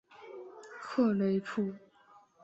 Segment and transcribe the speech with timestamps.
[0.81, 1.73] 特雷普。